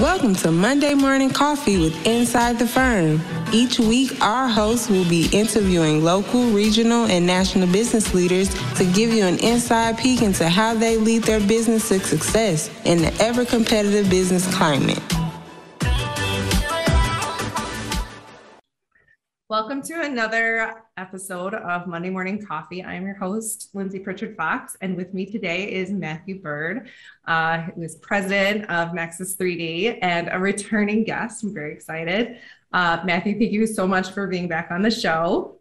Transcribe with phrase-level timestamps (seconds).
[0.00, 3.20] Welcome to Monday Morning Coffee with Inside the Firm.
[3.52, 9.12] Each week, our hosts will be interviewing local, regional, and national business leaders to give
[9.12, 13.44] you an inside peek into how they lead their business to success in the ever
[13.44, 15.02] competitive business climate.
[19.50, 22.84] Welcome to another episode of Monday Morning Coffee.
[22.84, 26.88] I'm your host, Lindsay Pritchard Fox, and with me today is Matthew Byrd,
[27.24, 31.42] uh, who is president of Nexus 3D and a returning guest.
[31.42, 32.38] I'm very excited.
[32.72, 35.58] Uh, Matthew, thank you so much for being back on the show.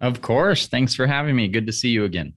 [0.00, 0.68] Of course.
[0.68, 1.48] Thanks for having me.
[1.48, 2.34] Good to see you again.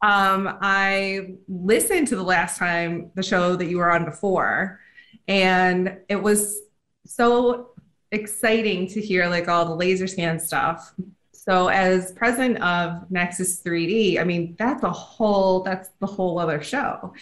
[0.00, 4.80] Um, I listened to the last time the show that you were on before,
[5.28, 6.62] and it was
[7.04, 7.73] so
[8.14, 10.94] exciting to hear like all the laser scan stuff.
[11.32, 16.62] So as president of Nexus 3D, I mean, that's a whole, that's the whole other
[16.62, 17.12] show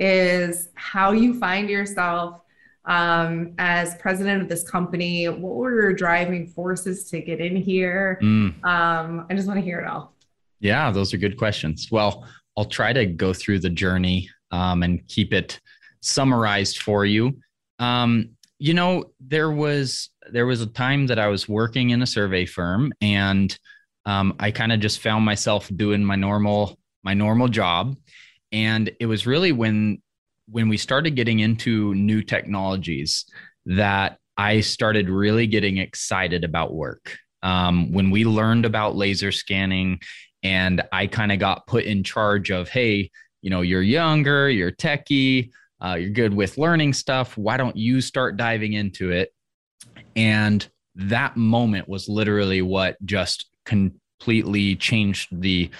[0.00, 2.40] is how you find yourself
[2.86, 5.26] um, as president of this company.
[5.26, 8.18] What were your driving forces to get in here?
[8.22, 8.64] Mm.
[8.64, 10.14] Um, I just want to hear it all.
[10.58, 11.88] Yeah, those are good questions.
[11.90, 15.60] Well, I'll try to go through the journey um, and keep it
[16.00, 17.38] summarized for you.
[17.78, 18.30] Um,
[18.60, 22.44] you know, there was there was a time that I was working in a survey
[22.44, 23.58] firm, and
[24.04, 27.96] um, I kind of just found myself doing my normal my normal job,
[28.52, 30.02] and it was really when
[30.46, 33.24] when we started getting into new technologies
[33.64, 37.16] that I started really getting excited about work.
[37.42, 40.00] Um, when we learned about laser scanning,
[40.42, 44.70] and I kind of got put in charge of, hey, you know, you're younger, you're
[44.70, 45.50] techie
[45.84, 47.36] uh, you're good with learning stuff.
[47.36, 49.32] Why don't you start diving into it?
[50.16, 55.70] And that moment was literally what just completely changed the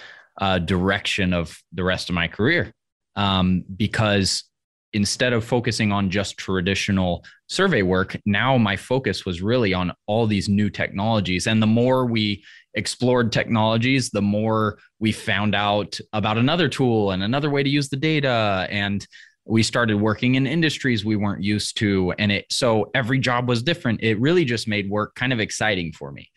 [0.40, 2.72] uh, direction of the rest of my career.
[3.16, 4.44] Um, because
[4.92, 10.26] instead of focusing on just traditional survey work, now my focus was really on all
[10.26, 11.46] these new technologies.
[11.46, 12.42] And the more we
[12.74, 17.88] explored technologies, the more we found out about another tool and another way to use
[17.88, 18.66] the data.
[18.70, 19.06] And
[19.44, 23.62] we started working in industries we weren't used to and it so every job was
[23.62, 24.02] different.
[24.02, 26.30] It really just made work kind of exciting for me.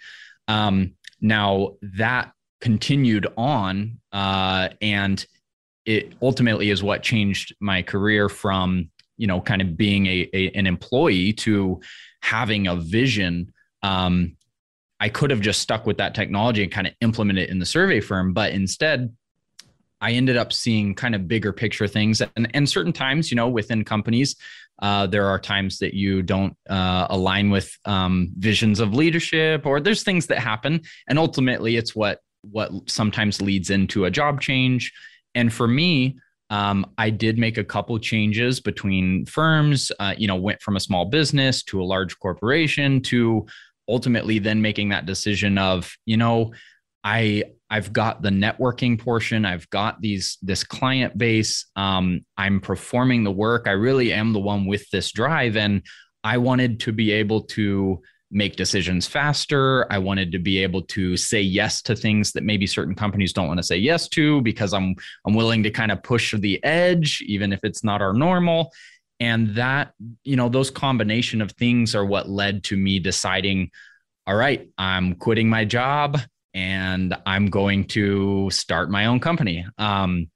[0.47, 2.31] Um, now that
[2.62, 5.25] continued on uh, and
[5.86, 10.50] it ultimately is what changed my career from you know kind of being a, a
[10.52, 11.81] an employee to
[12.22, 13.53] having a vision.
[13.81, 14.38] Um,
[15.00, 17.66] i could have just stuck with that technology and kind of implement it in the
[17.66, 19.14] survey firm but instead
[20.03, 22.22] I ended up seeing kind of bigger picture things.
[22.36, 24.36] And, and certain times, you know, within companies,
[24.81, 29.80] uh, there are times that you don't uh, align with um, visions of leadership, or
[29.80, 30.81] there's things that happen.
[31.08, 34.91] And ultimately, it's what what sometimes leads into a job change.
[35.36, 36.18] And for me,
[36.50, 39.90] um, I did make a couple changes between firms.
[40.00, 43.46] Uh, you know, went from a small business to a large corporation to
[43.88, 46.52] ultimately then making that decision of, you know,
[47.06, 49.45] I I've got the networking portion.
[49.45, 51.66] I've got these this client base.
[51.75, 53.63] Um, I'm performing the work.
[53.66, 55.81] I really am the one with this drive, and
[56.23, 59.91] I wanted to be able to make decisions faster.
[59.91, 63.47] I wanted to be able to say yes to things that maybe certain companies don't
[63.47, 64.94] want to say yes to because I'm
[65.25, 68.72] I'm willing to kind of push the edge, even if it's not our normal.
[69.19, 73.72] And that you know those combination of things are what led to me deciding.
[74.28, 76.19] All right, I'm quitting my job
[76.53, 79.66] and I'm going to start my own company.
[79.78, 80.30] Um,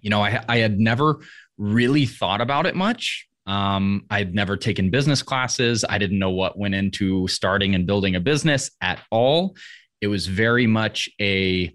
[0.00, 1.20] you know, I, I had never
[1.56, 3.28] really thought about it much.
[3.46, 5.84] Um, I'd never taken business classes.
[5.88, 9.56] I didn't know what went into starting and building a business at all.
[10.00, 11.74] It was very much a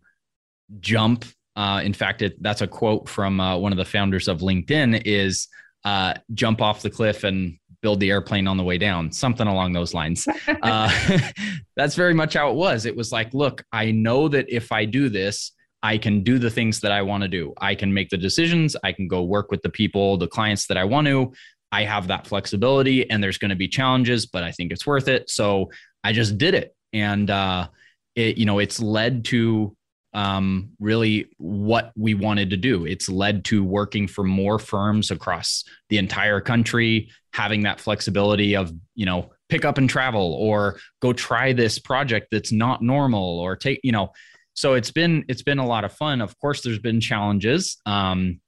[0.79, 1.25] jump.
[1.55, 5.01] Uh, in fact, it, that's a quote from uh, one of the founders of LinkedIn:
[5.05, 5.47] "Is
[5.83, 9.73] uh, jump off the cliff and build the airplane on the way down, something along
[9.73, 10.27] those lines.
[10.61, 10.89] Uh,
[11.75, 12.85] that's very much how it was.
[12.85, 15.51] It was like, look, I know that if I do this,
[15.81, 17.53] I can do the things that I want to do.
[17.59, 18.75] I can make the decisions.
[18.83, 21.33] I can go work with the people, the clients that I want to.
[21.73, 25.09] I have that flexibility, and there's going to be challenges, but I think it's worth
[25.09, 25.29] it.
[25.29, 25.71] So
[26.03, 27.67] I just did it, and uh,
[28.15, 29.75] it, you know, it's led to
[30.13, 32.85] um, really what we wanted to do.
[32.85, 38.71] It's led to working for more firms across the entire country, having that flexibility of,
[38.95, 43.55] you know, pick up and travel or go try this project that's not normal or
[43.55, 44.11] take, you know,
[44.55, 46.21] so it's been it's been a lot of fun.
[46.21, 47.77] Of course, there's been challenges.
[47.85, 48.39] Um,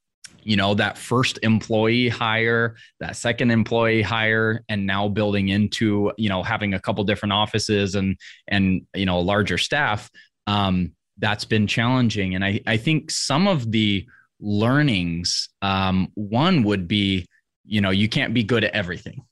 [0.46, 6.30] you know that first employee hire that second employee hire and now building into you
[6.30, 8.16] know having a couple different offices and
[8.48, 10.10] and you know a larger staff
[10.48, 12.36] um, that's been challenging.
[12.36, 14.06] And I, I think some of the
[14.40, 17.28] learnings, um, one would be,
[17.66, 19.24] you know, you can't be good at everything.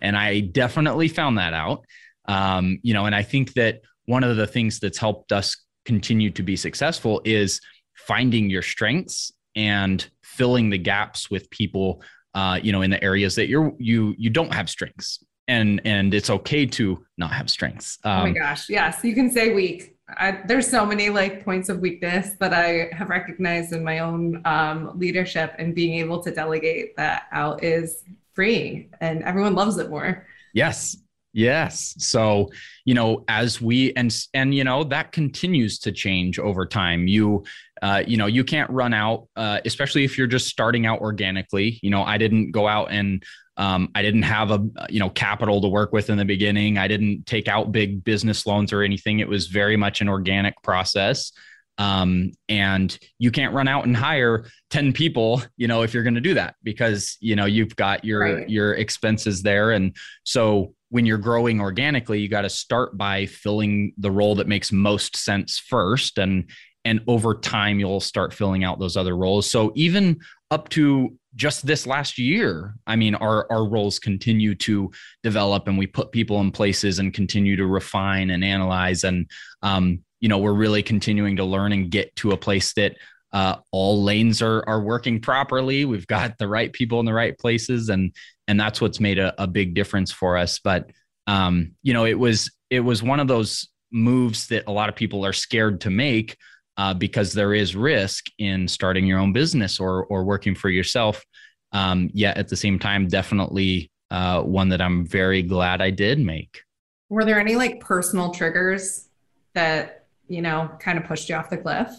[0.00, 1.84] and I definitely found that out.
[2.26, 6.30] Um, you know, and I think that one of the things that's helped us continue
[6.30, 7.60] to be successful is
[7.94, 12.02] finding your strengths and filling the gaps with people
[12.34, 16.14] uh, you know in the areas that you're you you don't have strengths and and
[16.14, 19.52] it's okay to not have strengths um, oh my um, gosh yes you can say
[19.52, 24.00] weak I, there's so many like points of weakness that I have recognized in my
[24.00, 28.04] own um, leadership and being able to delegate that out is
[28.34, 30.26] freeing and everyone loves it more.
[30.54, 30.96] Yes.
[31.34, 31.94] Yes.
[31.98, 32.50] So,
[32.84, 37.08] you know, as we and and you know that continues to change over time.
[37.08, 37.44] You
[37.80, 41.80] uh, you know, you can't run out, uh, especially if you're just starting out organically.
[41.82, 43.24] You know, I didn't go out and
[43.56, 46.78] um, I didn't have a you know capital to work with in the beginning.
[46.78, 49.18] I didn't take out big business loans or anything.
[49.20, 51.32] It was very much an organic process.
[51.78, 56.14] Um, and you can't run out and hire 10 people, you know, if you're going
[56.14, 58.48] to do that because, you know, you've got your, right.
[58.48, 59.72] your expenses there.
[59.72, 64.46] And so when you're growing organically, you got to start by filling the role that
[64.46, 66.18] makes most sense first.
[66.18, 66.50] And,
[66.84, 69.48] and over time, you'll start filling out those other roles.
[69.48, 70.20] So even
[70.50, 74.90] up to just this last year, I mean, our, our roles continue to
[75.22, 79.04] develop and we put people in places and continue to refine and analyze.
[79.04, 79.30] And,
[79.62, 82.96] um, you know, we're really continuing to learn and get to a place that
[83.32, 85.84] uh, all lanes are are working properly.
[85.84, 88.14] We've got the right people in the right places, and
[88.46, 90.58] and that's what's made a, a big difference for us.
[90.58, 90.90] But
[91.26, 94.96] um, you know, it was it was one of those moves that a lot of
[94.96, 96.36] people are scared to make
[96.76, 101.24] uh, because there is risk in starting your own business or or working for yourself.
[101.72, 106.18] Um, yet at the same time, definitely uh, one that I'm very glad I did
[106.18, 106.62] make.
[107.08, 109.08] Were there any like personal triggers
[109.54, 111.90] that you know kind of pushed you off the cliff?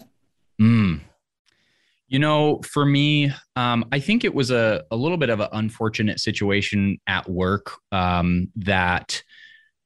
[0.60, 1.00] Mm,
[2.08, 5.48] you know, for me, um, I think it was a, a little bit of an
[5.52, 9.22] unfortunate situation at work um, that,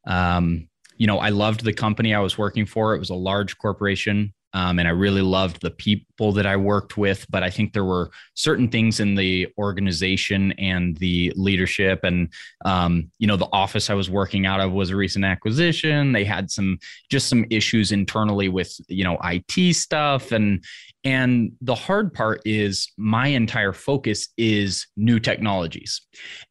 [0.06, 2.94] um, you know, I loved the company I was working for.
[2.94, 4.34] It was a large corporation.
[4.54, 7.26] Um, and I really loved the people that I worked with.
[7.30, 12.32] But I think there were certain things in the organization and the leadership, and
[12.64, 16.12] um, you know, the office I was working out of was a recent acquisition.
[16.12, 16.78] They had some
[17.10, 20.64] just some issues internally with you know IT stuff, and
[21.04, 26.00] and the hard part is my entire focus is new technologies,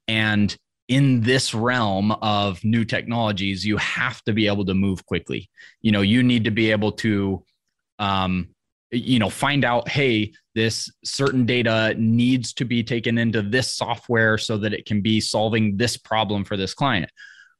[0.08, 0.56] and
[0.88, 5.50] in this realm of new technologies, you have to be able to move quickly.
[5.82, 7.44] You know, you need to be able to
[8.00, 8.50] um,
[8.92, 14.38] you know find out hey this certain data needs to be taken into this software
[14.38, 17.10] so that it can be solving this problem for this client.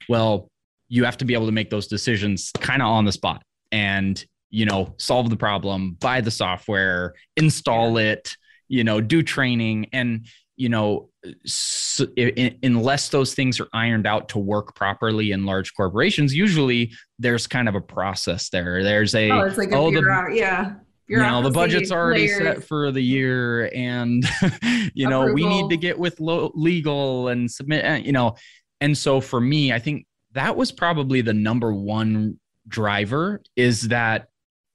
[0.10, 0.50] Well
[0.90, 3.44] you have to be able to make those decisions kind of on the spot
[3.74, 8.38] and you know solve the problem buy the software install it
[8.68, 9.88] you know do training.
[9.94, 11.10] And you know
[11.46, 16.92] so in, unless those things are ironed out to work properly in large corporations usually
[17.20, 20.74] there's kind of a process there there's a oh, it's like a oh the, yeah
[21.08, 22.38] you know the budget's already layers.
[22.38, 24.26] set for the year and
[24.94, 25.34] you know Approval.
[25.36, 28.36] we need to get with lo- legal and submit uh, you know
[28.82, 34.28] and so for me i think that was probably the number one driver is that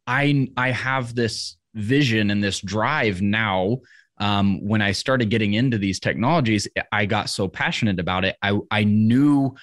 [0.07, 3.79] i i have this vision and this drive now
[4.19, 8.37] um, when I started getting into these technologies, I got so passionate about it.
[8.43, 9.55] I, I knew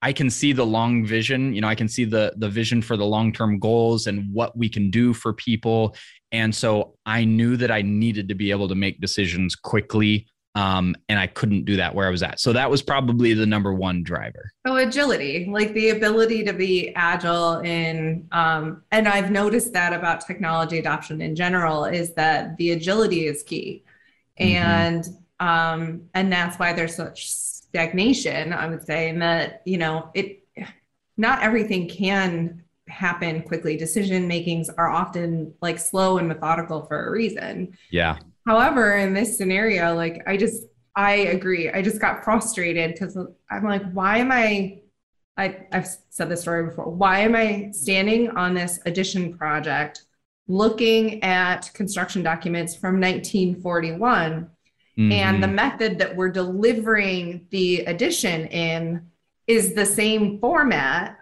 [0.00, 1.54] I can see the long vision.
[1.54, 4.56] You know, I can see the the vision for the long term goals and what
[4.56, 5.96] we can do for people.
[6.30, 10.26] And so I knew that I needed to be able to make decisions quickly.
[10.54, 12.40] Um, and I couldn't do that where I was at.
[12.40, 14.50] So that was probably the number one driver.
[14.66, 20.26] So agility, like the ability to be agile in, um, and I've noticed that about
[20.26, 23.84] technology adoption in general is that the agility is key
[24.40, 24.56] Mm-hmm.
[24.56, 25.08] and
[25.40, 30.46] um, and that's why there's such stagnation i would say and that you know it
[31.16, 37.10] not everything can happen quickly decision makings are often like slow and methodical for a
[37.10, 40.62] reason yeah however in this scenario like i just
[40.96, 43.18] i agree i just got frustrated because
[43.50, 44.80] i'm like why am i
[45.36, 46.90] I, I've said this story before.
[46.90, 50.02] Why am I standing on this addition project
[50.48, 54.50] looking at construction documents from 1941
[54.98, 55.12] mm-hmm.
[55.12, 59.06] and the method that we're delivering the addition in
[59.46, 61.18] is the same format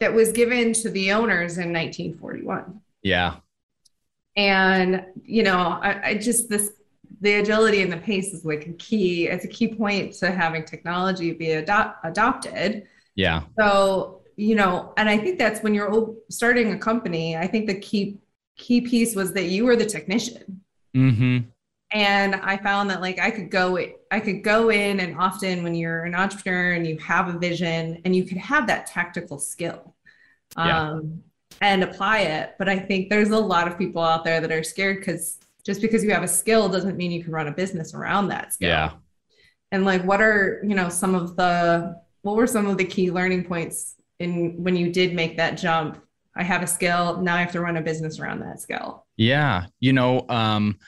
[0.00, 3.36] that was given to the owners in 1941 yeah.
[4.34, 6.72] And you know I, I just this
[7.20, 10.64] the agility and the pace is like a key it's a key point to having
[10.64, 12.88] technology be adopted.
[13.14, 13.42] Yeah.
[13.56, 17.36] So you know, and I think that's when you're starting a company.
[17.36, 18.18] I think the key
[18.56, 20.60] key piece was that you were the technician.
[20.96, 21.48] Mm-hmm.
[21.92, 23.78] And I found that like I could go
[24.10, 28.00] I could go in and often when you're an entrepreneur and you have a vision
[28.04, 29.94] and you could have that tactical skill.
[30.56, 30.90] Yeah.
[30.90, 31.22] Um,
[31.60, 32.54] and apply it.
[32.58, 35.80] But I think there's a lot of people out there that are scared because just
[35.80, 38.68] because you have a skill doesn't mean you can run a business around that skill.
[38.68, 38.92] Yeah.
[39.70, 43.10] And like what are, you know, some of the what were some of the key
[43.10, 46.00] learning points in when you did make that jump?
[46.36, 49.06] I have a skill, now I have to run a business around that skill.
[49.16, 49.66] Yeah.
[49.80, 50.78] You know, um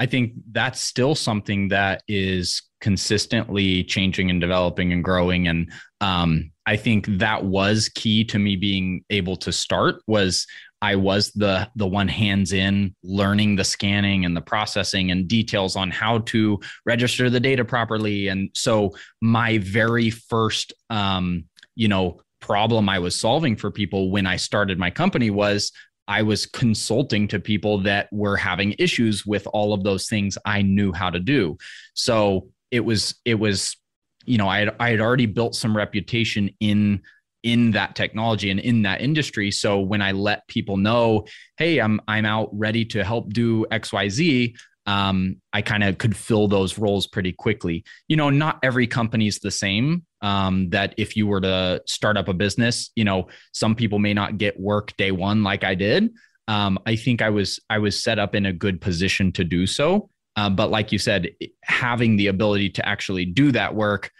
[0.00, 5.46] I think that's still something that is consistently changing and developing and growing.
[5.46, 10.46] And um, I think that was key to me being able to start was
[10.80, 15.76] I was the the one hands in learning the scanning and the processing and details
[15.76, 18.28] on how to register the data properly.
[18.28, 24.26] And so my very first um, you know problem I was solving for people when
[24.26, 25.72] I started my company was
[26.08, 30.62] I was consulting to people that were having issues with all of those things I
[30.62, 31.56] knew how to do.
[31.94, 33.76] So it was it was
[34.24, 37.02] you know I had, I had already built some reputation in
[37.42, 41.24] in that technology and in that industry so when i let people know
[41.56, 44.54] hey i'm i'm out ready to help do xyz
[44.86, 47.84] um, I kind of could fill those roles pretty quickly.
[48.08, 50.04] You know, not every company is the same.
[50.22, 54.12] Um, that if you were to start up a business, you know, some people may
[54.12, 56.10] not get work day one like I did.
[56.46, 59.66] Um, I think I was I was set up in a good position to do
[59.66, 60.10] so.
[60.36, 61.30] Uh, but like you said,
[61.62, 64.10] having the ability to actually do that work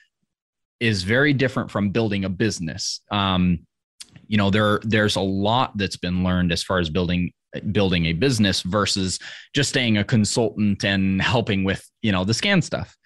[0.81, 3.01] is very different from building a business.
[3.11, 3.61] Um,
[4.27, 7.33] you know, there there's a lot that's been learned as far as building
[7.73, 9.19] building a business versus
[9.55, 12.97] just staying a consultant and helping with you know the scan stuff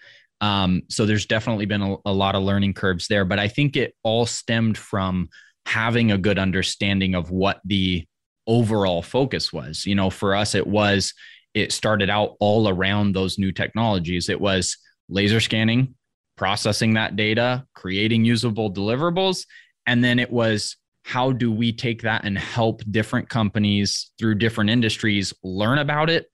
[0.45, 3.75] um, so there's definitely been a, a lot of learning curves there but i think
[3.75, 5.27] it all stemmed from
[5.65, 8.05] having a good understanding of what the
[8.47, 9.85] overall focus was.
[9.85, 11.13] You know for us it was
[11.53, 14.29] it started out all around those new technologies.
[14.29, 14.77] It was
[15.09, 15.95] laser scanning
[16.35, 19.45] processing that data creating usable deliverables
[19.85, 24.69] and then it was how do we take that and help different companies through different
[24.69, 26.25] industries learn about it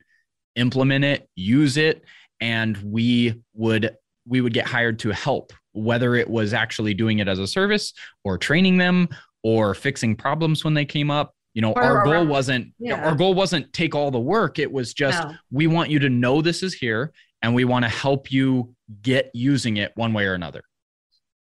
[0.55, 2.03] implement it use it
[2.39, 3.95] and we would
[4.27, 7.93] we would get hired to help whether it was actually doing it as a service
[8.23, 9.07] or training them
[9.43, 13.05] or fixing problems when they came up you know or, our goal wasn't yeah.
[13.07, 15.33] our goal wasn't take all the work it was just no.
[15.51, 17.11] we want you to know this is here
[17.41, 20.61] and we want to help you get using it one way or another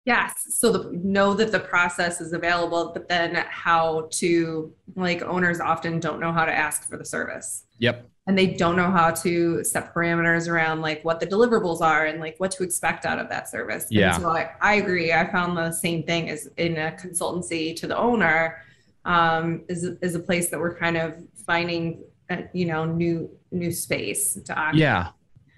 [0.05, 0.35] Yes.
[0.59, 6.01] So the, know that the process is available, but then how to like owners often
[6.01, 7.67] don't know how to ask for the service.
[7.79, 8.09] Yep.
[8.27, 12.21] And they don't know how to set parameters around like what the deliverables are and
[12.21, 13.87] like what to expect out of that service.
[13.91, 14.15] Yeah.
[14.15, 15.13] And so I, I agree.
[15.13, 18.63] I found the same thing as in a consultancy to the owner
[19.05, 21.15] um, is, is a place that we're kind of
[21.47, 24.79] finding, a, you know, new, new space to occupy.
[24.79, 25.09] Yeah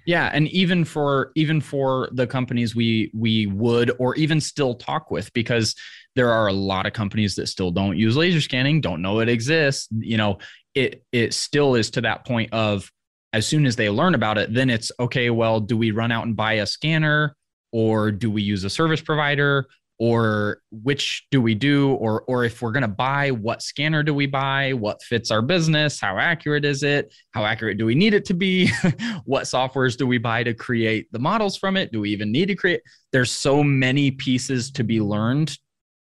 [0.06, 5.11] yeah, and even for even for the companies we we would or even still talk
[5.11, 5.75] with because
[6.14, 9.28] there are a lot of companies that still don't use laser scanning, don't know it
[9.28, 10.38] exists, you know,
[10.74, 12.90] it it still is to that point of
[13.32, 16.24] as soon as they learn about it, then it's okay, well, do we run out
[16.24, 17.36] and buy a scanner
[17.72, 19.66] or do we use a service provider
[19.98, 24.12] or which do we do or or if we're going to buy what scanner do
[24.12, 28.12] we buy what fits our business how accurate is it how accurate do we need
[28.12, 28.68] it to be
[29.24, 32.46] what softwares do we buy to create the models from it do we even need
[32.46, 32.80] to create
[33.12, 35.56] there's so many pieces to be learned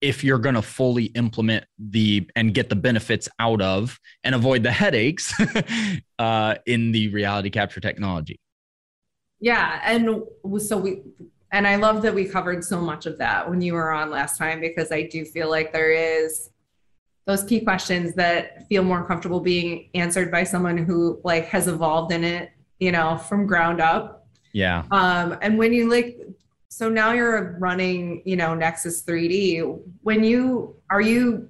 [0.02, 4.64] if you're going to fully implement the and get the benefits out of and avoid
[4.64, 5.34] the headaches
[6.20, 8.40] uh, in the reality capture technology
[9.40, 10.22] yeah and
[10.60, 11.02] so we
[11.52, 14.38] and I love that we covered so much of that when you were on last
[14.38, 16.50] time because I do feel like there is
[17.25, 22.12] those key questions that feel more comfortable being answered by someone who like has evolved
[22.12, 24.28] in it, you know, from ground up.
[24.54, 24.84] Yeah.
[24.92, 26.18] Um, and when you like,
[26.75, 29.79] so now you're running, you know, Nexus 3D.
[30.01, 31.50] When you are you,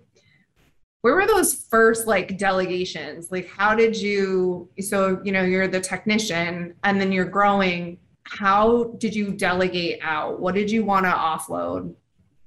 [1.02, 3.32] where were those first like delegations?
[3.32, 4.70] Like, how did you?
[4.80, 10.40] So you know, you're the technician, and then you're growing how did you delegate out?
[10.40, 11.96] What did you want to offload?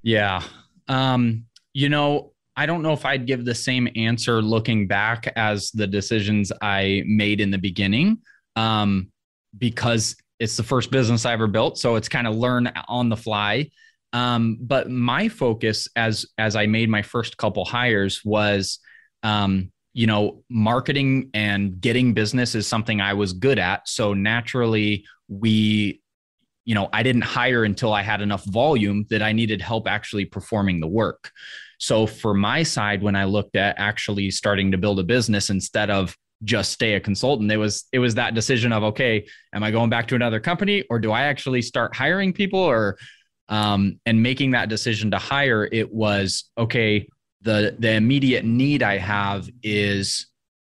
[0.01, 0.41] Yeah.
[0.87, 5.69] Um, you know, I don't know if I'd give the same answer looking back as
[5.71, 8.19] the decisions I made in the beginning,
[8.55, 9.11] um,
[9.57, 11.77] because it's the first business I ever built.
[11.77, 13.69] So it's kind of learn on the fly.
[14.13, 18.79] Um, but my focus as as I made my first couple hires was,
[19.21, 23.87] um, you know, marketing and getting business is something I was good at.
[23.87, 26.01] So naturally, we
[26.65, 30.25] you know i didn't hire until i had enough volume that i needed help actually
[30.25, 31.31] performing the work
[31.79, 35.89] so for my side when i looked at actually starting to build a business instead
[35.89, 37.51] of just stay a consultant.
[37.51, 40.83] It was it was that decision of okay, am I going back to another company
[40.89, 42.97] or do I actually start hiring people or
[43.49, 47.07] um, and making that decision to hire, it was okay.
[47.41, 50.27] The the immediate need I have is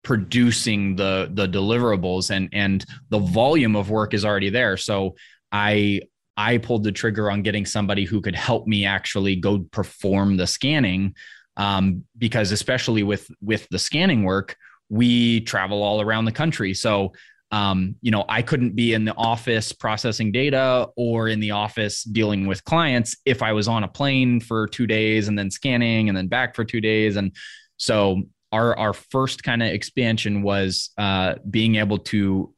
[0.04, 4.78] producing the the deliverables and and the volume of work is already there.
[4.78, 5.16] So
[5.52, 6.02] I
[6.38, 10.48] I pulled the trigger on getting somebody who could help me actually go perform the
[10.48, 11.14] scanning
[11.58, 14.56] um, because especially with with the scanning work,
[14.92, 16.74] we travel all around the country.
[16.74, 17.14] So
[17.52, 22.04] um, you know, I couldn't be in the office processing data or in the office
[22.04, 26.08] dealing with clients if I was on a plane for two days and then scanning
[26.08, 27.18] and then back for two days.
[27.18, 27.36] And
[27.76, 32.54] so our our first kind of expansion was uh, being able to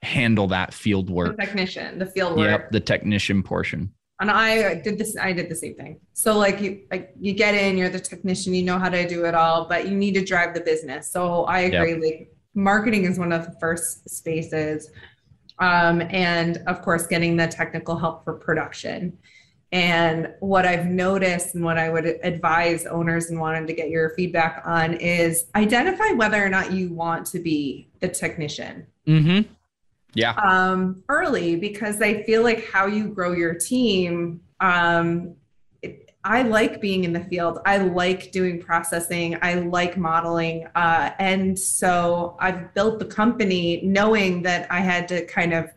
[0.00, 1.36] handle that field work.
[1.36, 2.48] The technician, the field work.
[2.48, 3.92] Yep, the technician portion.
[4.20, 5.16] And I did this.
[5.16, 6.00] I did the same thing.
[6.12, 9.24] So like you, like you get in, you're the technician, you know how to do
[9.24, 11.10] it all, but you need to drive the business.
[11.10, 11.92] So I agree.
[11.92, 12.02] Yep.
[12.02, 14.90] Like marketing is one of the first spaces,
[15.58, 19.18] um, and of course, getting the technical help for production.
[19.72, 24.10] And what I've noticed and what I would advise owners and wanting to get your
[24.10, 28.86] feedback on is identify whether or not you want to be the technician.
[29.08, 29.52] Mm-hmm.
[30.14, 30.32] Yeah.
[30.32, 34.40] Um, early because I feel like how you grow your team.
[34.60, 35.34] Um,
[35.82, 37.58] it, I like being in the field.
[37.66, 39.36] I like doing processing.
[39.42, 40.66] I like modeling.
[40.74, 45.70] Uh, and so I've built the company knowing that I had to kind of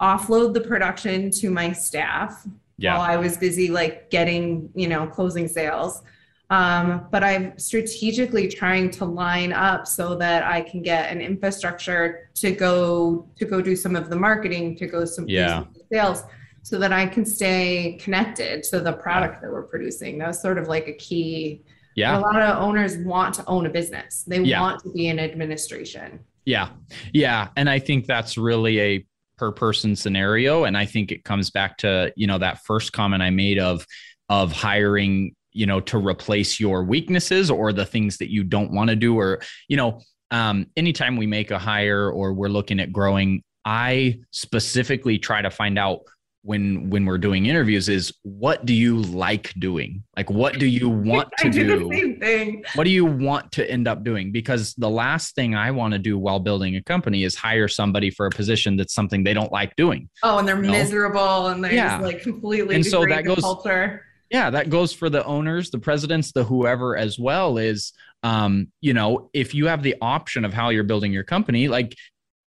[0.00, 2.46] offload the production to my staff
[2.78, 2.98] yeah.
[2.98, 6.02] while I was busy like getting, you know, closing sales.
[6.48, 12.30] Um, but I'm strategically trying to line up so that I can get an infrastructure
[12.36, 15.64] to go to go do some of the marketing, to go some yeah.
[15.92, 16.22] sales,
[16.62, 20.18] so that I can stay connected to the product that we're producing.
[20.18, 21.62] That's sort of like a key.
[21.96, 22.18] Yeah.
[22.18, 24.22] A lot of owners want to own a business.
[24.24, 24.60] They yeah.
[24.60, 26.20] want to be in administration.
[26.44, 26.70] Yeah.
[27.12, 27.48] Yeah.
[27.56, 29.06] And I think that's really a
[29.38, 30.64] per person scenario.
[30.64, 33.86] And I think it comes back to, you know, that first comment I made of
[34.28, 38.90] of hiring you know to replace your weaknesses or the things that you don't want
[38.90, 40.00] to do or you know
[40.32, 45.50] um, anytime we make a hire or we're looking at growing i specifically try to
[45.50, 46.00] find out
[46.46, 50.04] when when we're doing interviews is what do you like doing?
[50.16, 54.04] Like what do you want to do, do what do you want to end up
[54.04, 54.30] doing?
[54.30, 58.10] Because the last thing i want to do while building a company is hire somebody
[58.10, 60.08] for a position that's something they don't like doing.
[60.22, 61.98] Oh and they're you miserable and they're yeah.
[61.98, 66.32] like completely and so that goes culture yeah that goes for the owners the presidents
[66.32, 70.70] the whoever as well is um you know if you have the option of how
[70.70, 71.94] you're building your company like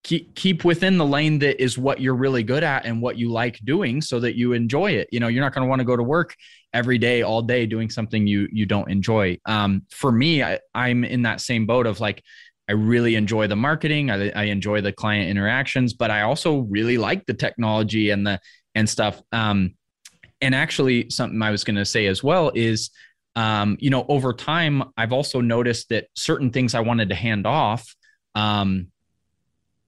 [0.04, 3.30] keep keep within the lane that is what you're really good at and what you
[3.30, 5.84] like doing so that you enjoy it you know you're not going to want to
[5.84, 6.34] go to work
[6.72, 11.04] every day all day doing something you you don't enjoy um for me I, i'm
[11.04, 12.22] in that same boat of like
[12.68, 14.10] I really enjoy the marketing.
[14.10, 18.40] I, I, enjoy the client interactions, but I also really like the technology and the
[18.74, 19.22] and stuff.
[19.32, 19.74] Um,
[20.40, 22.90] and actually something i was going to say as well is
[23.36, 27.46] um, you know over time i've also noticed that certain things i wanted to hand
[27.46, 27.94] off
[28.34, 28.88] um,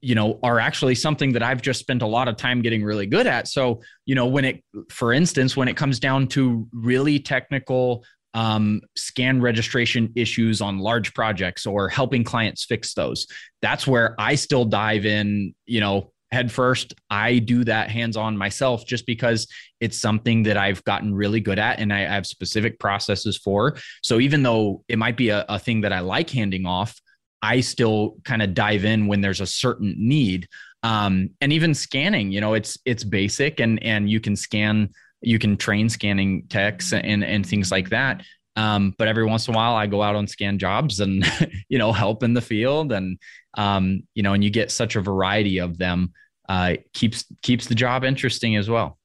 [0.00, 3.06] you know are actually something that i've just spent a lot of time getting really
[3.06, 3.48] good at.
[3.48, 8.80] So you know when it for instance when it comes down to really technical um,
[8.94, 13.26] scan registration issues on large projects or helping clients fix those
[13.60, 16.94] that's where i still dive in you know head first.
[17.10, 19.46] I do that hands on myself just because
[19.80, 23.76] it's something that I've gotten really good at and I have specific processes for.
[24.02, 27.00] So even though it might be a, a thing that I like handing off,
[27.42, 30.46] I still kind of dive in when there's a certain need.
[30.82, 34.90] Um, and even scanning, you know, it's it's basic and and you can scan,
[35.20, 38.22] you can train scanning techs and and things like that.
[38.56, 41.24] Um, but every once in a while, I go out on scan jobs and
[41.68, 43.18] you know help in the field, and
[43.56, 46.12] um, you know, and you get such a variety of them.
[46.48, 48.98] Uh, keeps keeps the job interesting as well.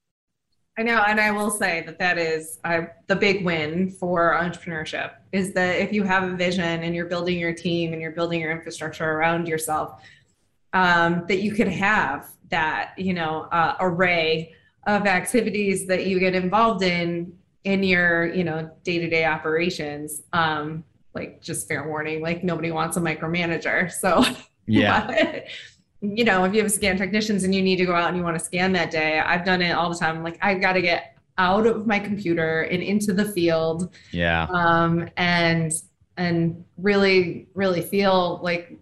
[0.77, 5.12] I know, and I will say that that is uh, the big win for entrepreneurship
[5.31, 8.41] is that if you have a vision and you're building your team and you're building
[8.41, 10.01] your infrastructure around yourself,
[10.73, 14.53] um, that you could have that you know uh, array
[14.86, 17.31] of activities that you get involved in
[17.65, 23.01] in your you know day-to-day operations um like just fair warning like nobody wants a
[23.01, 24.23] micromanager so.
[24.67, 25.41] Yeah.
[26.01, 28.21] You know if you have scan technicians and you need to go out and you
[28.21, 30.82] want to scan that day i've done it all the time like i've got to
[30.82, 33.93] get out of my computer and into the field.
[34.12, 34.47] Yeah.
[34.51, 35.71] Um and
[36.17, 38.78] and really really feel like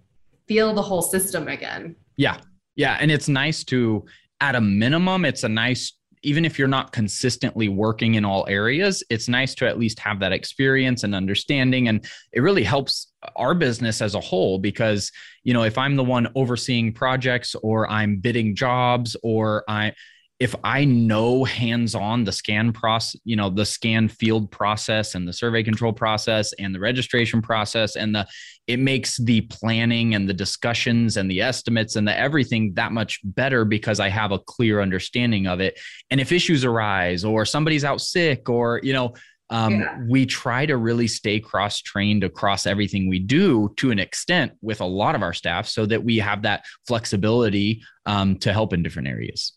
[0.48, 1.96] feel the whole system again.
[2.18, 2.38] Yeah.
[2.76, 4.06] Yeah and it's nice to
[4.40, 5.94] at a minimum it's a nice
[6.24, 10.20] even if you're not consistently working in all areas, it's nice to at least have
[10.20, 11.90] that experience and understanding.
[11.90, 15.12] And it really helps our business as a whole because,
[15.44, 19.94] you know, if I'm the one overseeing projects or I'm bidding jobs or I,
[20.44, 25.26] if I know hands on the scan process, you know, the scan field process and
[25.26, 28.28] the survey control process and the registration process and the,
[28.68, 33.22] it makes the planning and the discussions and the estimates and the everything that much
[33.24, 35.80] better because I have a clear understanding of it.
[36.12, 39.14] And if issues arise or somebody's out sick or, you know,
[39.50, 39.98] um, yeah.
[40.10, 44.82] we try to really stay cross trained across everything we do to an extent with
[44.82, 48.84] a lot of our staff so that we have that flexibility um, to help in
[48.84, 49.54] different areas.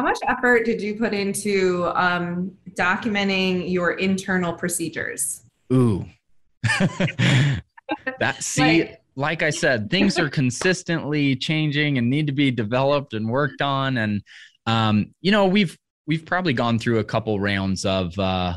[0.00, 5.42] How much effort did you put into um, documenting your internal procedures?
[5.70, 6.06] Ooh.
[8.18, 13.12] that see, like, like I said, things are consistently changing and need to be developed
[13.12, 13.98] and worked on.
[13.98, 14.22] And
[14.66, 18.56] um, you know, we've we've probably gone through a couple rounds of uh,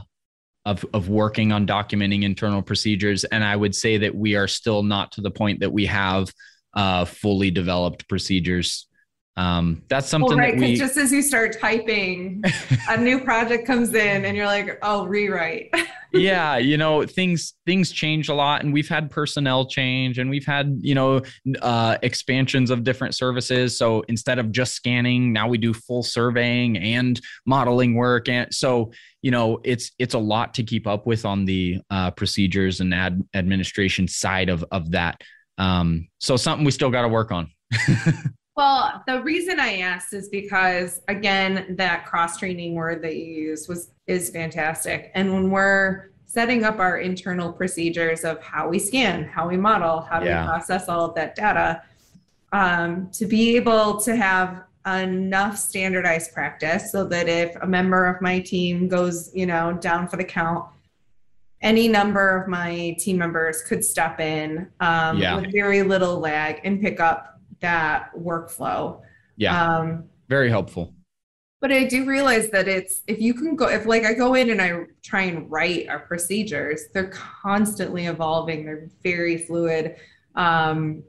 [0.63, 4.81] of of working on documenting internal procedures, and I would say that we are still
[4.81, 6.31] not to the point that we have
[6.73, 8.87] uh, fully developed procedures
[9.35, 12.43] um, that's something well, right, that we just as you start typing,
[12.89, 15.73] a new project comes in and you're like, oh, rewrite.
[16.13, 20.45] yeah, you know, things things change a lot and we've had personnel change and we've
[20.45, 21.21] had, you know,
[21.63, 23.75] uh, expansions of different services.
[23.75, 28.29] So instead of just scanning, now we do full surveying and modeling work.
[28.29, 28.91] And so,
[29.23, 32.93] you know, it's it's a lot to keep up with on the uh, procedures and
[32.93, 35.21] ad administration side of of that.
[35.57, 37.49] Um, so something we still got to work on.
[38.55, 43.67] Well, the reason I asked is because again, that cross training word that you used
[43.67, 45.11] was is fantastic.
[45.15, 50.01] And when we're setting up our internal procedures of how we scan, how we model,
[50.01, 50.41] how do yeah.
[50.41, 51.81] we process all of that data,
[52.51, 58.21] um, to be able to have enough standardized practice so that if a member of
[58.21, 60.65] my team goes, you know, down for the count,
[61.61, 65.35] any number of my team members could step in um, yeah.
[65.35, 67.32] with very little lag and pick up
[67.63, 69.01] that workflow.
[69.37, 69.59] Yeah.
[69.59, 70.93] Um, very helpful.
[71.59, 74.49] But I do realize that it's if you can go if like I go in
[74.49, 78.65] and I try and write our procedures, they're constantly evolving.
[78.65, 79.95] They're very fluid.
[80.35, 81.03] Um,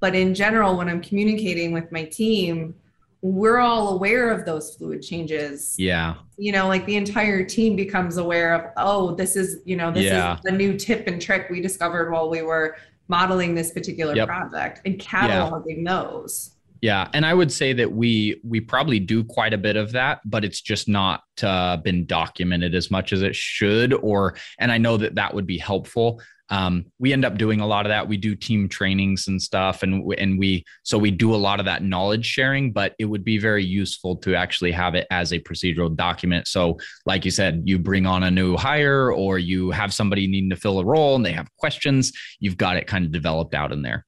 [0.00, 2.74] but in general, when I'm communicating with my team,
[3.22, 5.74] we're all aware of those fluid changes.
[5.78, 6.16] Yeah.
[6.36, 10.04] You know, like the entire team becomes aware of, oh, this is, you know, this
[10.04, 10.34] yeah.
[10.34, 12.76] is the new tip and trick we discovered while we were
[13.08, 14.28] modeling this particular yep.
[14.28, 16.02] project and cataloging yeah.
[16.02, 16.55] those.
[16.82, 20.20] Yeah, and I would say that we we probably do quite a bit of that,
[20.24, 23.92] but it's just not uh, been documented as much as it should.
[23.94, 27.66] Or, and I know that that would be helpful um, we end up doing a
[27.66, 28.06] lot of that.
[28.06, 31.66] We do team trainings and stuff, and and we so we do a lot of
[31.66, 32.72] that knowledge sharing.
[32.72, 36.46] But it would be very useful to actually have it as a procedural document.
[36.46, 40.50] So, like you said, you bring on a new hire, or you have somebody needing
[40.50, 42.12] to fill a role, and they have questions.
[42.38, 44.06] You've got it kind of developed out in there.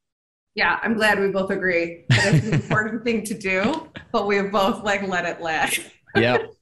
[0.58, 4.34] Yeah, I'm glad we both agree that it's an important thing to do, but we
[4.38, 5.72] have both like let it lag.
[6.16, 6.52] yep.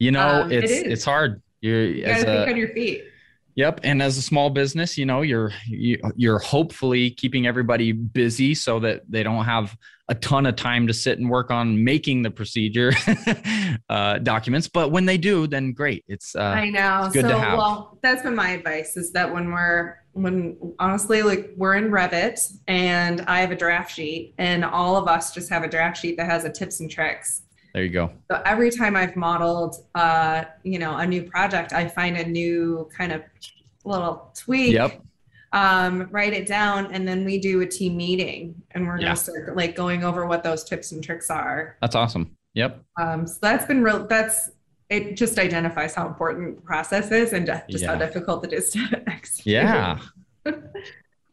[0.00, 1.40] You know, um, it's it it's hard.
[1.60, 3.04] You're you gotta think a, on your feet
[3.54, 7.46] Yep, and as a small business, you know, you're you, are you are hopefully keeping
[7.46, 9.76] everybody busy so that they don't have
[10.10, 12.92] a ton of time to sit and work on making the procedure
[13.88, 14.68] uh, documents.
[14.68, 16.04] But when they do, then great.
[16.08, 17.04] It's uh, I know.
[17.04, 17.56] It's good so, to have.
[17.56, 22.52] Well, that's been my advice: is that when we're when honestly, like we're in Revit,
[22.68, 26.18] and I have a draft sheet, and all of us just have a draft sheet
[26.18, 27.42] that has a tips and tricks
[27.72, 28.10] there you go.
[28.30, 32.88] So every time I've modeled, uh, you know, a new project, I find a new
[32.96, 33.22] kind of
[33.84, 34.72] little tweak.
[34.72, 35.02] Yep.
[35.52, 39.56] Um, write it down, and then we do a team meeting, and we're gonna start
[39.56, 41.76] like going over what those tips and tricks are.
[41.80, 42.36] That's awesome.
[42.54, 42.84] Yep.
[43.00, 44.06] Um, so that's been real.
[44.06, 44.50] That's
[44.90, 45.16] it.
[45.16, 47.88] Just identifies how important the process is, and just yeah.
[47.88, 49.54] how difficult it is to execute.
[49.54, 49.98] Yeah.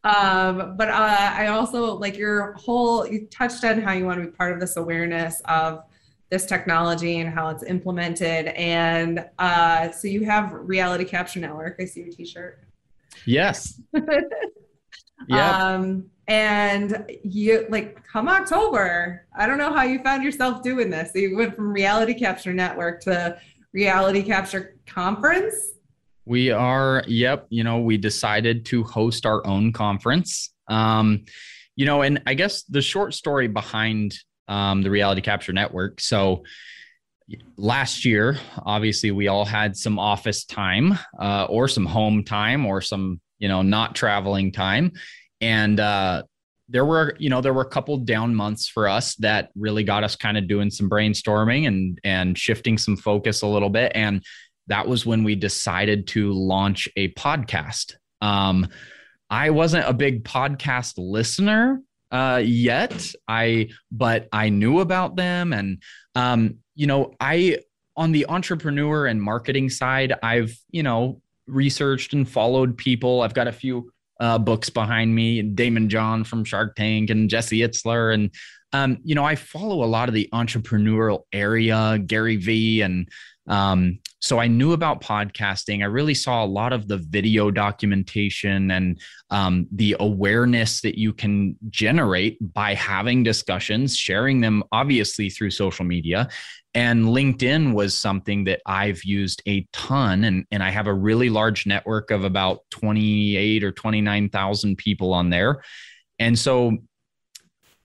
[0.04, 3.08] um, but uh, I also like your whole.
[3.08, 5.84] You touched on how you want to be part of this awareness of
[6.30, 8.48] this technology and how it's implemented.
[8.48, 11.78] And uh, so you have Reality Capture Network.
[11.80, 12.67] I see your T-shirt.
[13.26, 13.82] Yes.
[15.28, 15.52] yeah.
[15.52, 19.26] Um, and you like come October.
[19.36, 21.12] I don't know how you found yourself doing this.
[21.16, 23.38] You went from Reality Capture Network to
[23.74, 25.56] Reality Capture Conference.
[26.26, 27.04] We are.
[27.08, 27.48] Yep.
[27.50, 30.54] You know, we decided to host our own conference.
[30.68, 31.24] Um,
[31.78, 34.18] you know, and I guess the short story behind
[34.50, 36.02] um, the Reality Capture Network.
[36.02, 36.44] So
[37.58, 42.82] last year, obviously, we all had some office time uh, or some home time or
[42.82, 44.94] some, you know, not traveling time.
[45.42, 46.24] And uh,
[46.70, 50.04] there were, you know, there were a couple down months for us that really got
[50.04, 53.92] us kind of doing some brainstorming and and shifting some focus a little bit.
[53.96, 54.24] And
[54.68, 57.94] that was when we decided to launch a podcast.
[58.22, 58.68] Um,
[59.30, 63.14] I wasn't a big podcast listener uh, yet.
[63.28, 65.82] I but I knew about them, and
[66.16, 67.60] um, you know, I
[67.96, 73.22] on the entrepreneur and marketing side, I've you know researched and followed people.
[73.22, 77.60] I've got a few uh, books behind me, Daymond John from Shark Tank and Jesse
[77.60, 78.32] Itzler, and
[78.74, 83.08] um, you know, I follow a lot of the entrepreneurial area, Gary Vee, and
[83.48, 85.82] um, so I knew about podcasting.
[85.82, 89.00] I really saw a lot of the video documentation and
[89.30, 95.86] um, the awareness that you can generate by having discussions, sharing them obviously through social
[95.86, 96.30] media.
[96.74, 100.24] And LinkedIn was something that I've used a ton.
[100.24, 105.30] And, and I have a really large network of about 28 or 29,000 people on
[105.30, 105.64] there.
[106.20, 106.78] And so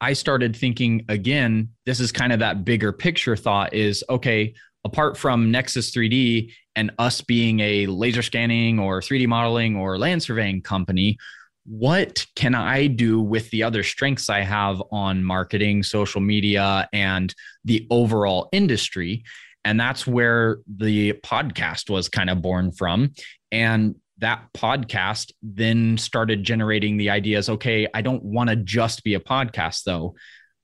[0.00, 5.16] I started thinking again, this is kind of that bigger picture thought is okay, apart
[5.16, 10.62] from Nexus 3D and us being a laser scanning or 3D modeling or land surveying
[10.62, 11.18] company,
[11.64, 17.32] what can I do with the other strengths I have on marketing, social media, and
[17.64, 19.24] the overall industry?
[19.64, 23.12] And that's where the podcast was kind of born from.
[23.52, 29.14] And that podcast then started generating the ideas okay, I don't want to just be
[29.14, 30.14] a podcast though.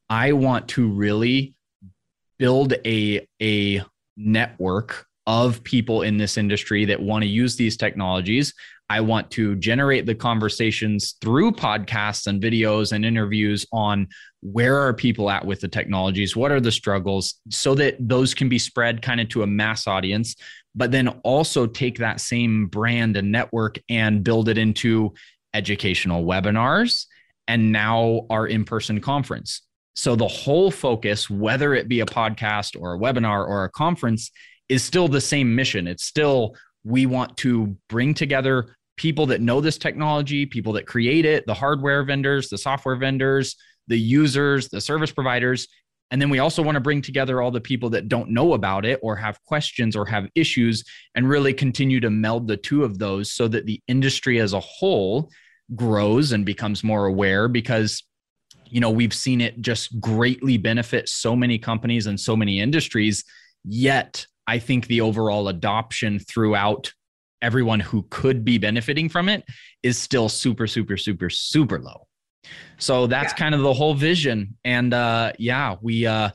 [0.08, 1.54] I want to really
[2.38, 3.82] build a, a
[4.18, 8.54] network of people in this industry that want to use these technologies.
[8.90, 14.08] I want to generate the conversations through podcasts and videos and interviews on
[14.40, 16.34] where are people at with the technologies?
[16.34, 17.34] What are the struggles?
[17.50, 20.36] So that those can be spread kind of to a mass audience,
[20.74, 25.12] but then also take that same brand and network and build it into
[25.52, 27.04] educational webinars
[27.46, 29.62] and now our in person conference.
[29.98, 34.30] So the whole focus, whether it be a podcast or a webinar or a conference,
[34.68, 35.88] is still the same mission.
[35.88, 41.24] It's still we want to bring together people that know this technology, people that create
[41.24, 43.56] it, the hardware vendors, the software vendors,
[43.88, 45.66] the users, the service providers.
[46.12, 48.84] And then we also want to bring together all the people that don't know about
[48.84, 50.84] it or have questions or have issues
[51.16, 54.60] and really continue to meld the two of those so that the industry as a
[54.60, 55.28] whole
[55.74, 58.04] grows and becomes more aware because
[58.70, 63.24] you know we've seen it just greatly benefit so many companies and so many industries.
[63.64, 66.92] Yet i think the overall adoption throughout
[67.42, 69.44] everyone who could be benefiting from it
[69.82, 72.06] is still super super super super low.
[72.78, 73.38] So that's yeah.
[73.38, 74.56] kind of the whole vision.
[74.64, 76.30] And uh yeah we uh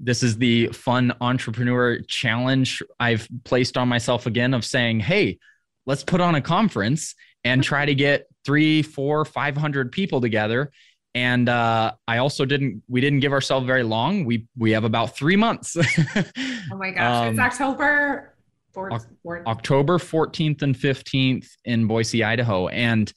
[0.00, 5.38] this is the fun entrepreneur challenge I've placed on myself again of saying, hey,
[5.84, 7.14] let's put on a conference
[7.44, 10.72] and try to get three, four, five hundred people together
[11.14, 12.82] and uh, I also didn't.
[12.88, 14.24] We didn't give ourselves very long.
[14.24, 15.76] We we have about three months.
[16.16, 17.26] oh my gosh!
[17.26, 18.34] Um, it's October.
[18.74, 19.46] 4th, 4th.
[19.46, 23.12] October 14th and 15th in Boise, Idaho, and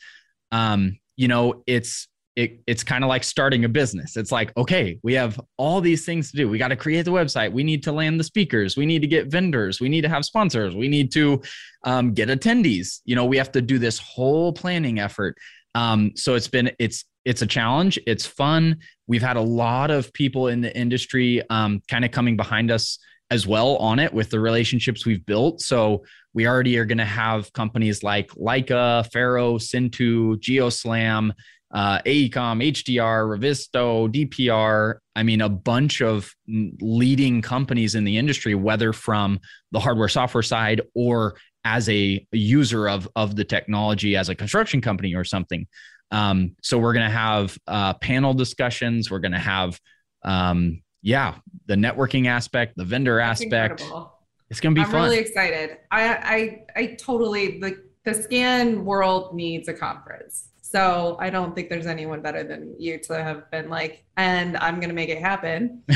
[0.52, 4.18] um, you know it's it, it's kind of like starting a business.
[4.18, 6.50] It's like, okay, we have all these things to do.
[6.50, 7.52] We got to create the website.
[7.52, 8.76] We need to land the speakers.
[8.76, 9.80] We need to get vendors.
[9.80, 10.76] We need to have sponsors.
[10.76, 11.42] We need to
[11.84, 13.02] um, get attendees.
[13.06, 15.38] You know, we have to do this whole planning effort.
[15.76, 18.00] Um, so it's been it's it's a challenge.
[18.06, 18.80] It's fun.
[19.08, 23.00] We've had a lot of people in the industry um, kind of coming behind us
[23.32, 25.62] as well on it with the relationships we've built.
[25.62, 31.32] So we already are going to have companies like Leica, Faro, Cintoo, GeoSLAM,
[31.74, 34.96] uh, AECOM, HDR, Revizto, DPR.
[35.16, 39.40] I mean, a bunch of leading companies in the industry, whether from
[39.72, 44.82] the hardware software side or as a user of, of the technology as a construction
[44.82, 45.66] company or something.
[46.14, 49.10] Um, so we're going to have uh, panel discussions.
[49.10, 49.80] We're going to have,
[50.24, 53.82] um, yeah, the networking aspect, the vendor That's aspect.
[53.82, 54.14] Incredible.
[54.50, 55.02] It's going to be I'm fun.
[55.02, 55.78] I'm really excited.
[55.90, 60.50] I, I, I totally the the scan world needs a conference.
[60.62, 64.76] So I don't think there's anyone better than you to have been like, and I'm
[64.76, 65.84] going to make it happen.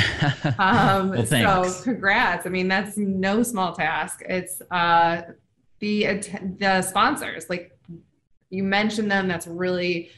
[0.59, 2.47] Um, well, so congrats.
[2.47, 4.23] I mean, that's no small task.
[4.27, 5.21] It's uh,
[5.79, 6.21] the
[6.59, 7.76] the sponsors like
[8.49, 9.27] you mentioned them.
[9.27, 10.09] That's really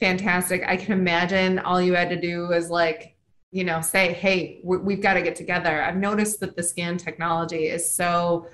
[0.00, 0.62] fantastic.
[0.66, 3.16] I can imagine all you had to do was like,
[3.50, 5.82] you know, say, hey, we've got to get together.
[5.82, 8.46] I've noticed that the scan technology is so,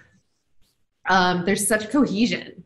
[1.08, 2.62] um, there's such cohesion,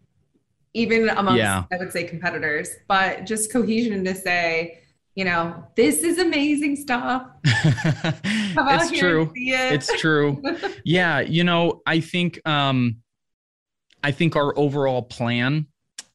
[0.74, 1.64] even amongst, yeah.
[1.72, 4.80] I would say, competitors, but just cohesion to say,
[5.14, 7.26] you know, this is amazing stuff.
[7.44, 9.32] it's true.
[9.34, 9.72] It.
[9.72, 10.40] It's true.
[10.84, 11.20] yeah.
[11.20, 12.98] You know, I think, um,
[14.04, 15.66] I think our overall plan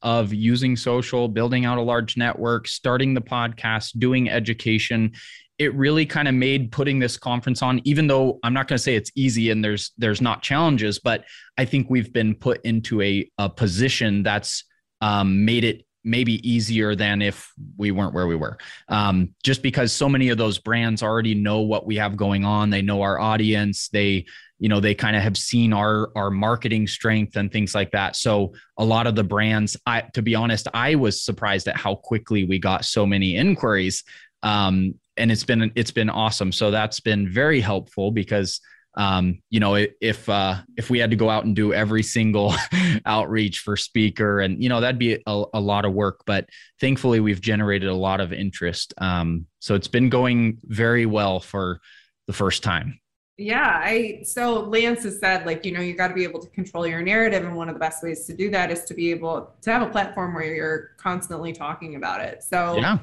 [0.04, 5.14] of using social, building out a large network, starting the podcast, doing education,
[5.60, 8.82] it really kind of made putting this conference on even though i'm not going to
[8.82, 11.26] say it's easy and there's there's not challenges but
[11.60, 14.66] i think we've been put into a, a position that's
[15.02, 18.58] um, made it maybe easier than if we weren't where we were.
[18.90, 22.70] Um, just because so many of those brands already know what we have going on.
[22.70, 23.90] They know our audience.
[23.90, 24.26] They
[24.64, 28.16] you know they kind of have seen our our marketing strength and things like that.
[28.16, 31.94] So a lot of the brands i to be honest i was surprised at how
[31.94, 34.04] quickly we got so many inquiries
[34.44, 36.52] um, and it's been it's been awesome.
[36.52, 38.60] So that's been very helpful because
[38.96, 42.54] um, you know if uh, if we had to go out and do every single
[43.06, 46.48] outreach for speaker and you know that'd be a, a, lot of work but
[46.80, 48.94] thankfully we've generated a lot of interest.
[49.00, 51.80] Um, so it's been going very well for
[52.28, 53.00] the first time
[53.38, 56.50] yeah i so lance has said like you know you got to be able to
[56.50, 59.10] control your narrative and one of the best ways to do that is to be
[59.10, 63.00] able to have a platform where you're constantly talking about it so yeah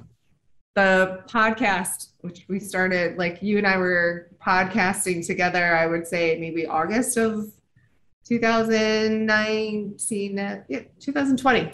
[0.75, 6.39] the podcast, which we started, like you and I were podcasting together, I would say
[6.39, 7.53] maybe August of
[8.25, 10.61] 2019, yeah,
[11.01, 11.73] 2020.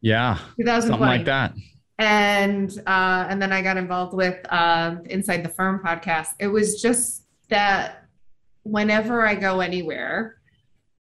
[0.00, 0.38] Yeah.
[0.58, 0.80] 2020.
[0.80, 1.54] Something like that.
[1.98, 6.34] And uh, and then I got involved with uh, Inside the Firm podcast.
[6.38, 8.04] It was just that
[8.62, 10.36] whenever I go anywhere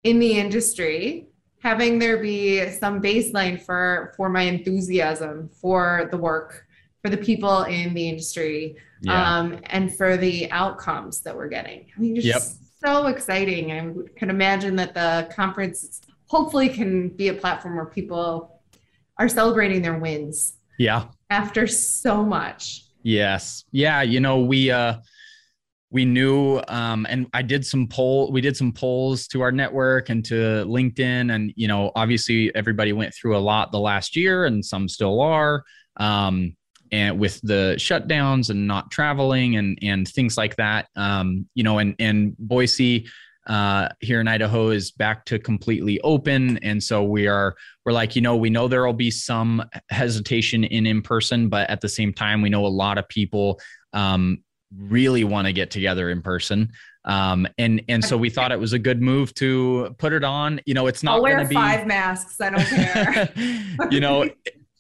[0.04, 1.30] in the industry,
[1.60, 6.66] having there be some baseline for for my enthusiasm for the work
[7.02, 9.40] for the people in the industry yeah.
[9.40, 11.86] um, and for the outcomes that we're getting.
[11.96, 12.42] I mean, just yep.
[12.84, 13.72] so exciting.
[13.72, 18.62] I can imagine that the conference hopefully can be a platform where people
[19.18, 20.54] are celebrating their wins.
[20.80, 21.08] Yeah.
[21.30, 22.86] After so much.
[23.04, 23.66] Yes.
[23.72, 24.02] Yeah.
[24.02, 24.96] You know, we, uh,
[25.94, 30.10] we knew um, and i did some poll we did some polls to our network
[30.10, 34.46] and to linkedin and you know obviously everybody went through a lot the last year
[34.46, 35.64] and some still are
[35.98, 36.54] um,
[36.92, 41.78] and with the shutdowns and not traveling and and things like that um, you know
[41.78, 43.08] and and boise
[43.46, 46.58] uh, here in idaho is back to completely open.
[46.60, 50.64] And so we are we're like you know we know there will be some hesitation
[50.64, 53.60] in in person but at the same time we know a lot of people
[53.92, 54.42] um,
[54.78, 56.72] really want to get together in person.
[57.06, 60.62] Um, and and so we thought it was a good move to put it on.
[60.66, 62.40] You know it's not going to be five masks.
[62.40, 63.34] I don't care.
[63.92, 64.30] You know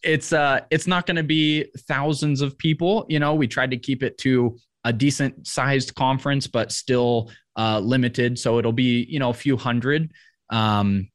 [0.03, 3.05] it's uh it's not going to be thousands of people.
[3.09, 7.79] You know we tried to keep it to a decent sized conference but still uh
[7.79, 8.39] limited.
[8.39, 10.11] So it'll be you know a few hundred.
[10.49, 11.09] Um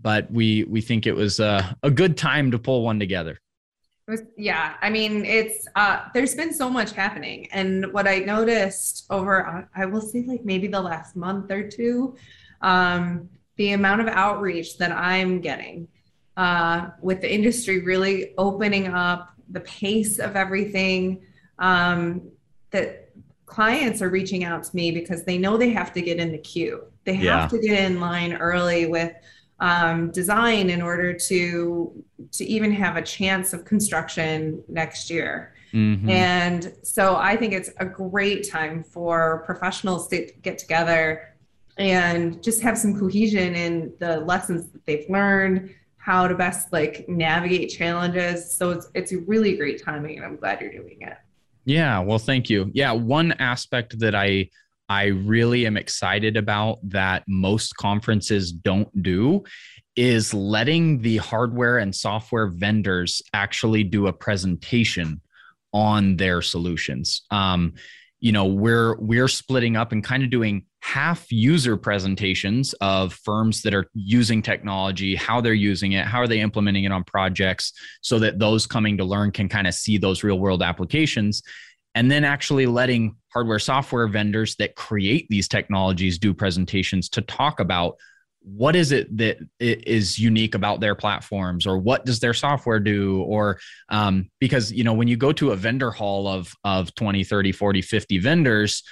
[0.00, 3.40] but we we think it was uh, a good time to pull one together
[4.08, 9.06] was, yeah i mean it's uh there's been so much happening and what i noticed
[9.10, 12.14] over uh, i will say like maybe the last month or two
[12.60, 15.88] um the amount of outreach that i'm getting
[16.36, 21.22] uh, with the industry really opening up the pace of everything
[21.60, 22.22] um,
[22.70, 23.10] that
[23.46, 26.38] clients are reaching out to me because they know they have to get in the
[26.38, 27.46] queue they have yeah.
[27.46, 29.12] to get in line early with
[29.60, 36.08] um, design in order to to even have a chance of construction next year mm-hmm.
[36.08, 41.34] and so i think it's a great time for professionals to get together
[41.76, 47.08] and just have some cohesion in the lessons that they've learned how to best like
[47.08, 48.54] navigate challenges.
[48.54, 51.16] So it's it's a really great timing and I'm glad you're doing it.
[51.64, 52.70] Yeah, well thank you.
[52.74, 54.50] Yeah, one aspect that I
[54.88, 59.44] I really am excited about that most conferences don't do
[59.96, 65.20] is letting the hardware and software vendors actually do a presentation
[65.72, 67.22] on their solutions.
[67.30, 67.74] Um,
[68.20, 73.62] you know, we're we're splitting up and kind of doing half user presentations of firms
[73.62, 77.72] that are using technology, how they're using it, how are they implementing it on projects,
[78.00, 81.42] so that those coming to learn can kind of see those real world applications.
[81.94, 87.60] And then actually letting hardware software vendors that create these technologies do presentations to talk
[87.60, 87.96] about
[88.40, 93.22] what is it that is unique about their platforms or what does their software do
[93.22, 97.24] or um, because you know when you go to a vendor hall of of 20
[97.24, 98.82] 30 40 50 vendors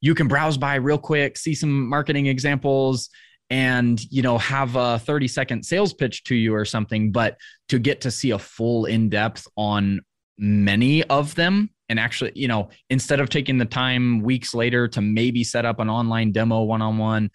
[0.00, 3.10] you can browse by real quick, see some marketing examples,
[3.50, 7.38] and you know have a 30 second sales pitch to you or something but
[7.70, 10.00] to get to see a full in depth on
[10.36, 15.00] many of them and actually you know instead of taking the time weeks later to
[15.00, 17.30] maybe set up an online demo one on one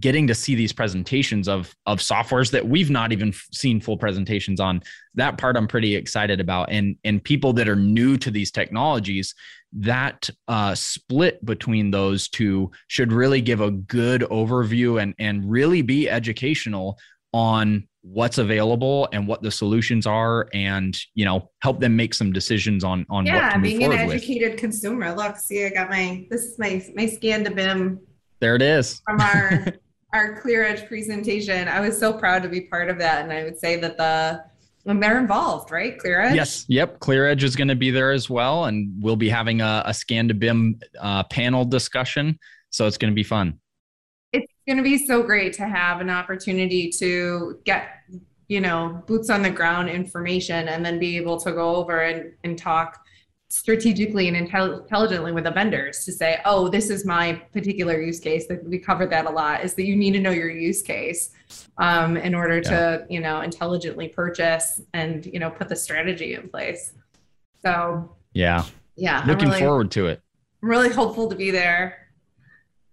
[0.00, 4.58] getting to see these presentations of of softwares that we've not even seen full presentations
[4.58, 4.82] on
[5.14, 6.70] that part i'm pretty excited about.
[6.70, 9.34] And and people that are new to these technologies
[9.76, 15.82] that uh, split between those two should really give a good overview and and really
[15.82, 16.98] be educational
[17.32, 22.32] on what's available and what the solutions are and you know help them make some
[22.32, 24.16] decisions on on yeah, what to move being an forward with.
[24.16, 25.12] educated consumer.
[25.14, 27.98] Look, see, I got my this is my my scan to BIM
[28.40, 29.00] There it is.
[29.06, 29.66] from our
[30.12, 31.66] our Clear Edge presentation.
[31.66, 34.44] I was so proud to be part of that, and I would say that the
[34.86, 35.98] and they're involved, right?
[35.98, 36.36] Clear Edge.
[36.36, 36.66] Yes.
[36.68, 37.00] Yep.
[37.00, 39.94] Clear Edge is going to be there as well, and we'll be having a, a
[39.94, 42.38] scan to BIM uh, panel discussion.
[42.68, 43.58] So it's going to be fun.
[44.66, 47.88] It's going to be so great to have an opportunity to get
[48.48, 52.32] you know boots on the ground information and then be able to go over and,
[52.44, 53.04] and talk
[53.48, 58.20] strategically and intel- intelligently with the vendors to say oh this is my particular use
[58.20, 60.82] case that we covered that a lot is that you need to know your use
[60.82, 61.30] case
[61.78, 66.48] um, in order to you know intelligently purchase and you know put the strategy in
[66.48, 66.94] place
[67.62, 68.64] so Yeah.
[68.96, 70.22] yeah Looking really, forward to it.
[70.62, 72.03] I'm really hopeful to be there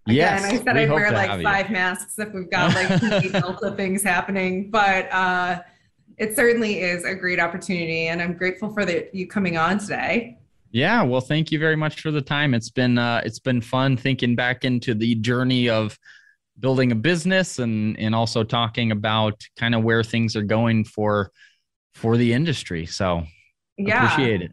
[0.06, 0.44] Yes.
[0.44, 1.44] Again, I said I'd wear like have you.
[1.44, 5.60] five masks if we've got like Delta things happening, but uh,
[6.18, 10.38] it certainly is a great opportunity, and I'm grateful for the, you coming on today.
[10.72, 12.54] Yeah, well, thank you very much for the time.
[12.54, 15.96] It's been uh, it's been fun thinking back into the journey of
[16.58, 21.30] building a business and and also talking about kind of where things are going for
[21.94, 22.86] for the industry.
[22.86, 23.24] So
[23.76, 24.52] Yeah, appreciate it.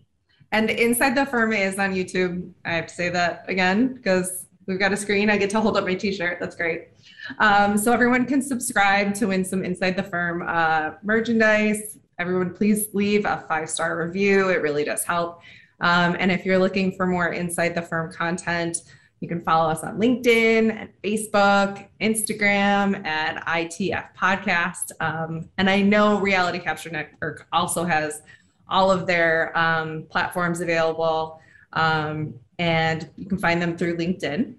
[0.52, 2.52] and Inside the Firm is on YouTube.
[2.66, 5.30] I have to say that again because we've got a screen.
[5.30, 6.38] I get to hold up my T-shirt.
[6.40, 6.90] That's great.
[7.40, 11.98] Um, so everyone can subscribe to win some Inside the Firm uh, merchandise.
[12.20, 14.50] Everyone, please leave a five-star review.
[14.50, 15.42] It really does help.
[15.82, 18.84] Um, and if you're looking for more Inside the Firm content,
[19.22, 24.92] you can follow us on LinkedIn and Facebook, Instagram at ITF Podcast.
[25.02, 28.22] Um, and I know Reality Capture Network also has
[28.70, 31.42] all of their um, platforms available.
[31.74, 34.54] Um, and you can find them through LinkedIn.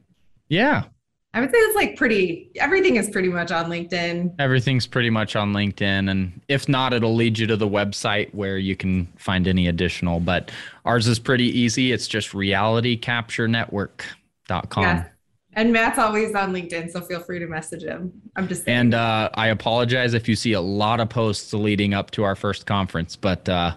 [0.51, 0.85] Yeah,
[1.33, 4.35] I would say it's like pretty, everything is pretty much on LinkedIn.
[4.41, 8.59] everything's pretty much on LinkedIn, and if not, it'll lead you to the website where
[8.59, 10.19] you can find any additional.
[10.19, 10.51] But
[10.85, 11.93] ours is pretty easy.
[11.93, 14.83] It's just realitycapturenetwork.com.
[14.83, 15.07] Yes.
[15.53, 18.13] And Matt's always on LinkedIn, so feel free to message him.
[18.37, 18.79] I'm just saying.
[18.79, 22.37] And uh, I apologize if you see a lot of posts leading up to our
[22.37, 23.75] first conference, but uh,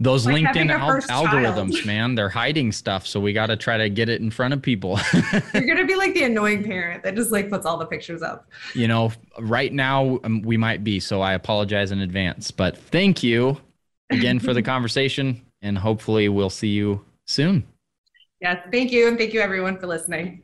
[0.00, 1.26] those Like LinkedIn al- child.
[1.26, 3.06] algorithms, man, they're hiding stuff.
[3.06, 4.98] So we got to try to get it in front of people.
[5.54, 8.48] You're gonna be like the annoying parent that just like puts all the pictures up.
[8.74, 11.00] you know, right now um, we might be.
[11.00, 12.50] So I apologize in advance.
[12.50, 13.56] But thank you
[14.10, 17.66] again for the conversation, and hopefully we'll see you soon.
[18.40, 20.42] Yes, thank you, and thank you everyone for listening.